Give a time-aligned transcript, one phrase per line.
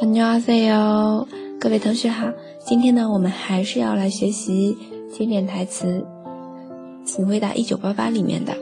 [0.00, 1.26] 안녕하세요，
[1.60, 2.32] 各位同学好。
[2.58, 4.76] 今天呢，我们还是要来学习
[5.12, 6.04] 经典台词，
[7.04, 8.56] 请回答一九八八里面的。